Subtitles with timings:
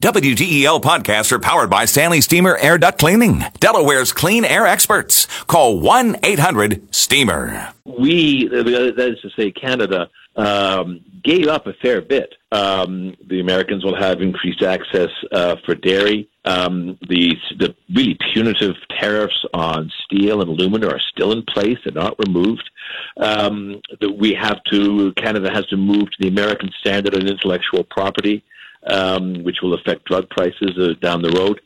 [0.00, 5.26] WDEL podcasts are powered by Stanley Steamer Air Duct Cleaning, Delaware's clean air experts.
[5.48, 7.72] Call 1 800 STEAMER.
[7.84, 12.32] We, that is to say, Canada, um, gave up a fair bit.
[12.52, 16.28] Um, the Americans will have increased access uh, for dairy.
[16.44, 21.92] Um, the, the really punitive tariffs on steel and aluminum are still in place; they're
[21.92, 22.70] not removed.
[23.16, 23.80] Um,
[24.16, 25.12] we have to.
[25.14, 28.44] Canada has to move to the American standard on intellectual property
[28.86, 31.60] um, which will affect drug prices uh, down the road.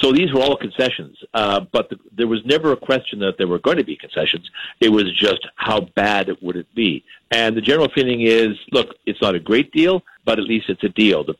[0.00, 3.46] So these were all concessions, uh, but the, there was never a question that there
[3.46, 4.50] were going to be concessions.
[4.80, 7.04] It was just how bad it would it be.
[7.30, 10.82] And the general feeling is, look, it's not a great deal, but at least it's
[10.82, 11.24] a deal.
[11.24, 11.34] The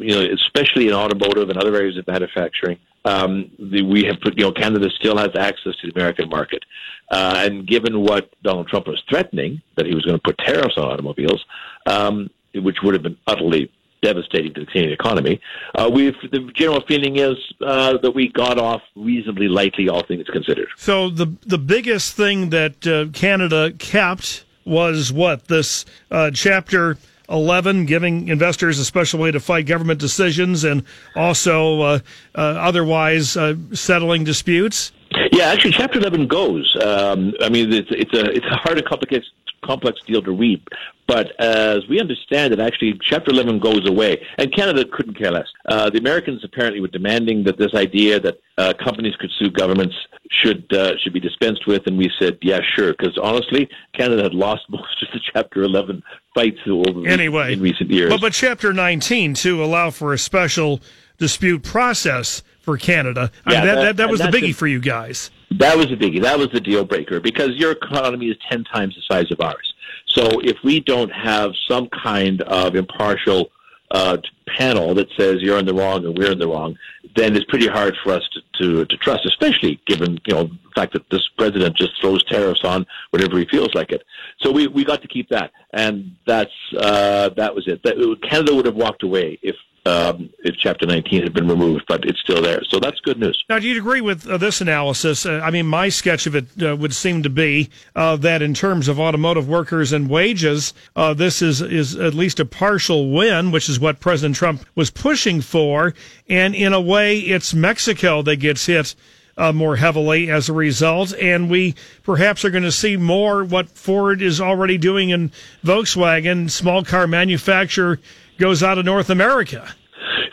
[0.00, 4.38] you know, especially in automotive and other areas of manufacturing, um, the, we have put,
[4.38, 6.62] you know, Canada still has access to the American market.
[7.10, 10.76] Uh, and given what Donald Trump was threatening, that he was going to put tariffs
[10.76, 11.44] on automobiles,
[11.86, 13.70] um, which would have been utterly
[14.04, 15.40] devastating to the Canadian economy.
[15.74, 20.26] Uh, we the general feeling is uh, that we got off reasonably lightly, all things
[20.28, 20.68] considered.
[20.76, 26.98] So the the biggest thing that uh, Canada kept was what this uh, chapter.
[27.30, 30.84] 11, giving investors a special way to fight government decisions and
[31.16, 31.98] also uh,
[32.34, 33.38] uh, otherwise
[33.72, 34.92] settling disputes?
[35.32, 36.76] Yeah, actually, Chapter 11 goes.
[36.84, 39.24] Um, I mean, it's, it's, a, it's a hard and complicated
[39.64, 40.62] complex deal to read.
[41.06, 45.46] But as we understand it, actually, Chapter 11 goes away, and Canada couldn't care less.
[45.66, 49.94] Uh, the Americans apparently were demanding that this idea that uh, companies could sue governments
[50.30, 54.34] should uh, should be dispensed with, and we said, yeah, sure, because honestly, Canada had
[54.34, 56.02] lost most of the Chapter 11
[56.34, 58.10] fights over anyway in recent years.
[58.10, 60.80] But, but Chapter 19 to allow for a special
[61.18, 63.30] dispute process for Canada.
[63.44, 65.30] I yeah, mean, that, that, that, that was the biggie for you guys.
[65.58, 66.22] That was a biggie.
[66.22, 69.74] That was the deal breaker because your economy is 10 times the size of ours.
[70.06, 73.50] So if we don't have some kind of impartial
[73.90, 76.76] uh, panel that says you're in the wrong and we're in the wrong,
[77.16, 80.70] then it's pretty hard for us to, to, to trust, especially given you know the
[80.74, 84.02] fact that this president just throws tariffs on whenever he feels like it.
[84.40, 87.82] So we, we got to keep that, and that's uh, that was it.
[87.84, 87.96] That,
[88.28, 89.54] Canada would have walked away if
[89.86, 92.62] um, if Chapter 19 had been removed, but it's still there.
[92.68, 93.44] So that's good news.
[93.48, 95.26] Now, do you agree with uh, this analysis?
[95.26, 98.54] Uh, I mean, my sketch of it uh, would seem to be uh, that in
[98.54, 103.50] terms of automotive workers and wages, uh, this is, is at least a partial win,
[103.50, 105.94] which is what President Trump was pushing for.
[106.28, 108.94] And in a way, it's Mexico that gets hit.
[109.36, 111.74] Uh, more heavily as a result, and we
[112.04, 115.32] perhaps are going to see more what Ford is already doing in
[115.64, 117.98] Volkswagen, small car manufacturer
[118.38, 119.74] goes out of North America.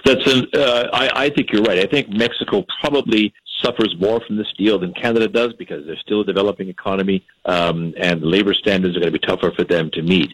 [0.06, 1.79] That's an, uh, I, I think you're right.
[1.79, 6.22] I think Mexico probably suffers more from this deal than Canada does because they're still
[6.22, 10.01] a developing economy, um, and labor standards are going to be tougher for them to
[10.01, 10.34] meet.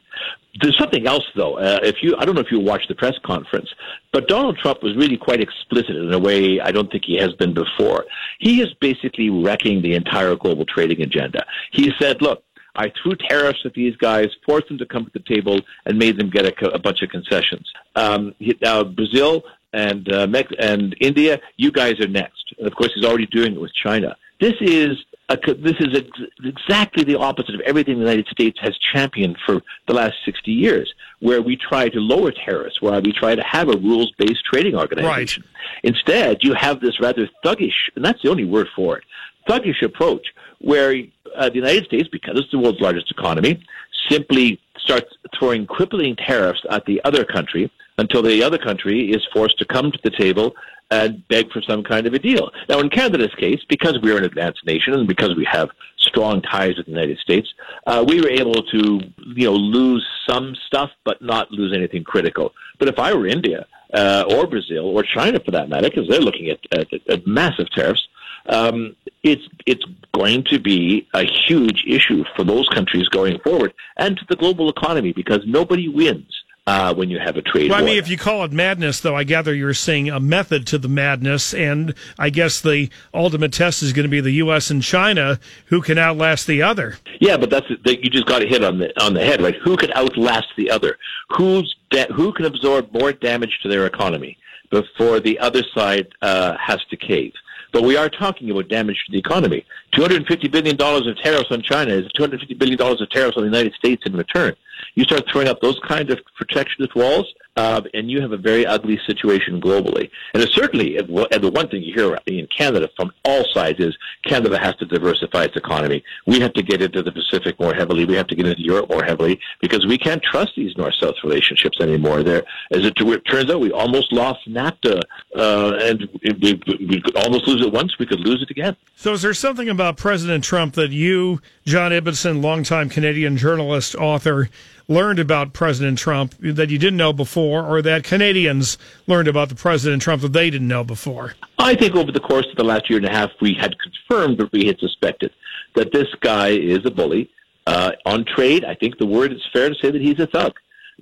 [0.62, 1.58] There's something else, though.
[1.60, 3.70] Uh, if you, I don't know if you watched the press conference,
[4.12, 7.34] but Donald Trump was really quite explicit in a way I don't think he has
[7.34, 8.06] been before.
[8.40, 11.46] He is basically wrecking the entire global trading agenda.
[11.74, 12.44] He said, "Look,
[12.78, 16.18] I threw tariffs at these guys, forced them to come to the table, and made
[16.18, 17.68] them get a, a bunch of concessions.
[17.96, 19.44] Um, now, Brazil
[19.74, 22.54] and uh, Mex- and India, you guys are next.
[22.58, 24.16] And of course, he's already doing it with China.
[24.40, 24.98] This is
[25.30, 29.62] a, this is ex- exactly the opposite of everything the United States has championed for
[29.88, 33.70] the last 60 years, where we try to lower tariffs, where we try to have
[33.70, 35.44] a rules-based trading organization.
[35.44, 35.94] Right.
[35.96, 39.04] Instead, you have this rather thuggish, and that's the only word for it,
[39.50, 40.28] thuggish approach,
[40.60, 40.96] where
[41.36, 43.64] uh, the United States, because it's the world's largest economy,
[44.10, 49.58] simply starts throwing crippling tariffs at the other country until the other country is forced
[49.58, 50.56] to come to the table
[50.90, 52.50] and beg for some kind of a deal.
[52.70, 56.78] Now, in Canada's case, because we're an advanced nation and because we have strong ties
[56.78, 57.54] with the United States,
[57.86, 59.02] uh, we were able to,
[59.36, 62.54] you know, lose some stuff, but not lose anything critical.
[62.80, 66.22] But if I were India uh, or Brazil or China, for that matter, because they're
[66.22, 68.07] looking at, at, at massive tariffs,
[68.48, 74.18] um, it's it's going to be a huge issue for those countries going forward and
[74.18, 76.32] to the global economy because nobody wins
[76.68, 77.88] uh, when you have a trade well, war.
[77.88, 80.78] I mean, if you call it madness, though, I gather you're saying a method to
[80.78, 84.70] the madness, and I guess the ultimate test is going to be the U.S.
[84.70, 86.98] and China, who can outlast the other.
[87.22, 89.56] Yeah, but that's you just got to hit on the on the head, right?
[89.64, 90.98] Who can outlast the other?
[91.38, 94.38] Who's da- who can absorb more damage to their economy
[94.70, 97.32] before the other side uh, has to cave?
[97.74, 99.66] But we are talking about damage to the economy.
[99.94, 104.04] $250 billion of tariffs on China is $250 billion of tariffs on the United States
[104.06, 104.56] in return.
[104.96, 108.66] You start throwing up those kind of protectionist walls, uh, and you have a very
[108.66, 110.10] ugly situation globally.
[110.34, 113.98] And it's certainly, and the one thing you hear in Canada from all sides is
[114.24, 116.04] Canada has to diversify its economy.
[116.28, 118.06] We have to get into the Pacific more heavily.
[118.06, 121.82] We have to get into Europe more heavily because we can't trust these north-south relationships
[121.82, 122.22] anymore.
[122.22, 125.02] There, as it, turns out, we almost lost NAFTA,
[125.36, 126.08] uh, and
[126.42, 127.98] we, we could almost lose it once.
[127.98, 128.76] We could lose it again.
[128.96, 134.50] So, is there something about President Trump that you, John Ibbitson, longtime Canadian journalist, author,
[134.88, 139.56] learned about President Trump that you didn't know before, or that Canadians learned about the
[139.56, 141.34] President Trump that they didn't know before?
[141.60, 144.40] I think over the course of the last year and a half, we had confirmed
[144.40, 145.32] what we had suspected
[145.76, 147.30] that this guy is a bully.
[147.66, 150.54] Uh, on trade, I think the word is fair to say that he's a thug.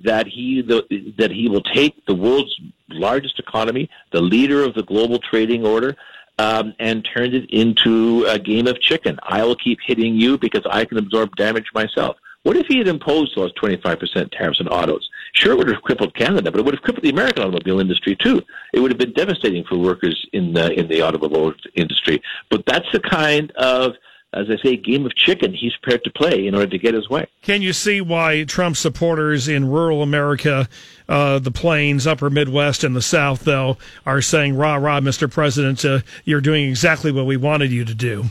[0.03, 2.53] That he the, that he will take the world's
[2.89, 5.95] largest economy, the leader of the global trading order,
[6.37, 9.17] um, and turn it into a game of chicken.
[9.23, 12.17] I will keep hitting you because I can absorb damage myself.
[12.45, 15.09] What if he had imposed those 25% tariffs on autos?
[15.33, 18.15] Sure, it would have crippled Canada, but it would have crippled the American automobile industry
[18.15, 18.39] too.
[18.71, 22.21] It would have been devastating for workers in the in the automobile industry.
[22.51, 23.93] But that's the kind of
[24.35, 27.09] as I say, game of chicken he's prepared to play in order to get his
[27.09, 27.25] way.
[27.41, 30.67] Can you see why Trump supporters in rural America,
[31.07, 35.31] uh, the plains, upper Midwest, and the South, though, are saying, rah, rah, Mr.
[35.31, 38.25] President, uh, you're doing exactly what we wanted you to do?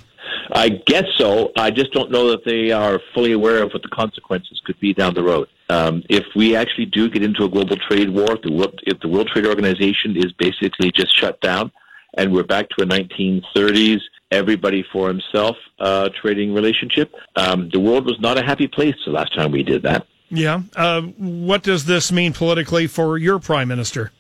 [0.53, 1.53] I guess so.
[1.57, 4.93] I just don't know that they are fully aware of what the consequences could be
[4.93, 5.49] down the road.
[5.71, 9.01] Um, if we actually do get into a global trade war, if the, World, if
[9.01, 11.73] the World Trade Organization is basically just shut down,
[12.17, 14.01] and we're back to a 1930s
[14.31, 19.13] everybody for himself uh, trading relationship, um, the world was not a happy place the
[19.13, 20.07] last time we did that.
[20.31, 20.63] Yeah.
[20.75, 24.13] Uh, what does this mean politically for your prime minister?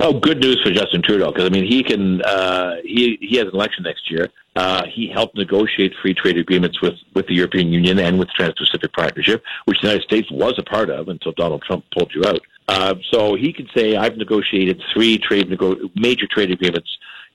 [0.00, 3.46] Oh, good news for Justin Trudeau because I mean he can uh, he he has
[3.46, 4.28] an election next year.
[4.56, 8.34] Uh, he helped negotiate free trade agreements with with the European Union and with the
[8.36, 12.24] Trans-Pacific Partnership, which the United States was a part of until Donald Trump pulled you
[12.24, 12.40] out.
[12.68, 16.88] Uh, so he can say, "I've negotiated three trade nego- major trade agreements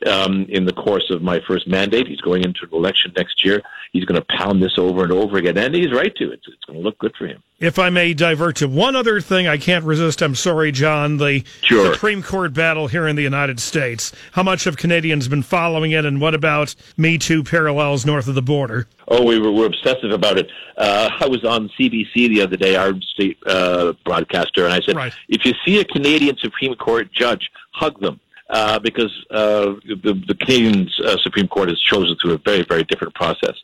[0.06, 2.08] um, in the course of my first mandate.
[2.08, 3.62] He's going into an election next year.
[3.92, 6.32] He's going to pound this over and over again, and he's right to.
[6.32, 7.42] It's, it's going to look good for him.
[7.60, 10.22] If I may divert to one other thing, I can't resist.
[10.22, 11.18] I'm sorry, John.
[11.18, 11.94] The sure.
[11.94, 14.12] Supreme Court battle here in the United States.
[14.34, 18.36] How much have Canadians been following it, and what about Me Too parallels north of
[18.36, 18.88] the border?
[19.08, 20.52] Oh, we were, we're obsessive about it.
[20.78, 24.96] Uh, I was on CBC the other day, our state uh, broadcaster, and I said,
[24.96, 25.14] right.
[25.30, 28.20] if you see a Canadian Supreme Court judge, hug them
[28.50, 32.84] uh, because uh, the, the Canadian uh, Supreme Court has chosen through a very, very
[32.84, 33.56] different process.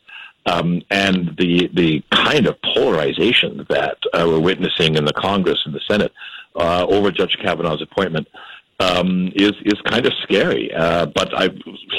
[0.44, 5.72] Um, and the the kind of polarization that uh, we're witnessing in the Congress and
[5.72, 6.12] the Senate
[6.56, 8.26] uh, over Judge Kavanaugh's appointment
[8.80, 10.74] um, is is kind of scary.
[10.74, 11.50] Uh, but I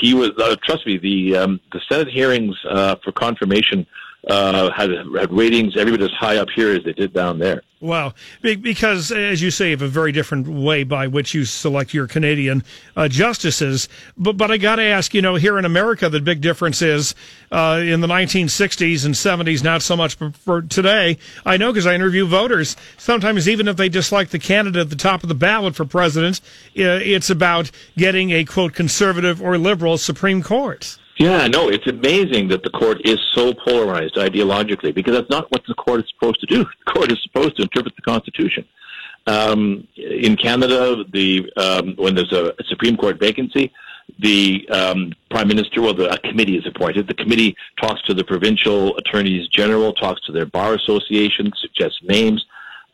[0.01, 0.31] he was
[0.61, 3.87] trust me the um, the Senate hearings for confirmation
[4.29, 7.61] uh, had, had ratings every bit as high up here as they did down there.
[7.81, 8.13] Wow.
[8.41, 12.63] Because, as you say, of a very different way by which you select your Canadian
[12.95, 13.89] uh, justices.
[14.15, 17.13] But, but I got to ask, you know, here in America, the big difference is
[17.51, 21.17] uh, in the 1960s and 70s, not so much for today.
[21.45, 22.77] I know because I interview voters.
[22.97, 26.39] Sometimes, even if they dislike the candidate at the top of the ballot for president,
[26.73, 30.97] it's about getting a, quote, conservative or liberal Supreme Court.
[31.17, 35.63] Yeah, no, it's amazing that the court is so polarized ideologically because that's not what
[35.67, 36.65] the court is supposed to do.
[36.85, 38.65] The court is supposed to interpret the Constitution.
[39.25, 43.71] Um, in Canada, the um, when there's a, Supreme Court vacancy,
[44.19, 47.07] the um, prime minister, well, the, a committee is appointed.
[47.07, 52.45] The committee talks to the provincial attorneys general, talks to their bar association, suggests names.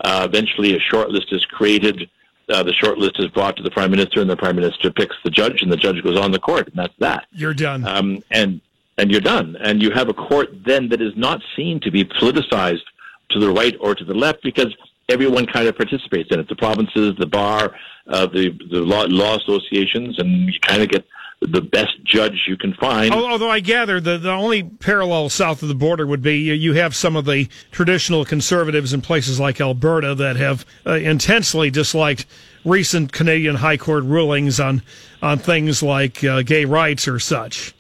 [0.02, 2.10] Uh, eventually, a short list is created
[2.50, 5.16] uh, the short list is brought to the prime minister, and the prime minister picks
[5.24, 7.28] the judge, and the judge goes on the court, and that's that.
[7.32, 7.86] You're done.
[7.88, 8.62] Um, and
[8.98, 9.56] and you're done.
[9.62, 12.84] And you have a court then that is not seen to be politicized
[13.32, 14.76] to the right or to the left because
[15.08, 16.50] everyone kind of participates in it.
[16.50, 17.76] The provinces, the bar,
[18.08, 21.06] uh, the the law, law associations, and you kind of get
[21.42, 23.14] the best judge you can find.
[23.14, 26.94] Although I gather the, the only parallel south of the border would be you have
[26.94, 32.26] some of the traditional conservatives in places like Alberta that have uh, intensely disliked
[32.66, 34.82] recent Canadian High Court rulings on
[35.22, 37.74] on things like uh, gay rights or such.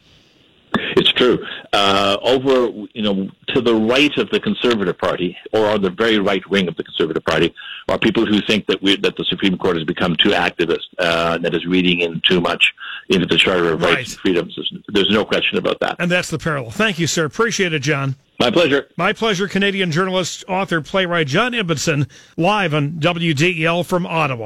[0.95, 1.45] It's true.
[1.71, 6.19] Uh, over, you know, to the right of the Conservative Party, or on the very
[6.19, 7.53] right wing of the Conservative Party,
[7.88, 11.38] are people who think that we, that the Supreme Court has become too activist, uh,
[11.39, 12.74] that is reading in too much
[13.09, 13.95] into the Charter of right.
[13.95, 14.59] Rights and Freedoms.
[14.88, 15.95] There's no question about that.
[16.00, 16.71] And that's the parallel.
[16.71, 17.25] Thank you, sir.
[17.25, 18.15] Appreciate it, John.
[18.39, 18.88] My pleasure.
[18.95, 19.48] My pleasure.
[19.48, 24.38] Canadian journalist, author, playwright John Ibbitson, live on WDEL from Ottawa.